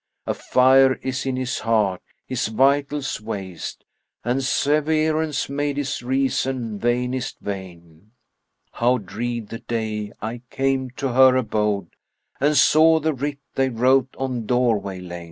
[0.25, 6.79] A fire is in his heart, his vitals waste, * And severance made his reason
[6.79, 8.09] vainest vain.
[8.71, 13.69] How dread the day I came to her abode * And saw the writ they
[13.69, 15.19] wrote on doorway lain!